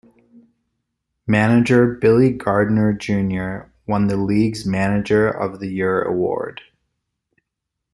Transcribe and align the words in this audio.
Manager 1.27 1.85
Billy 1.93 2.31
Gardner, 2.33 2.91
Junior 2.91 3.71
won 3.87 4.07
the 4.07 4.17
league's 4.17 4.65
Manager 4.65 5.27
of 5.27 5.59
the 5.59 5.67
Year 5.67 6.01
award. 6.01 6.61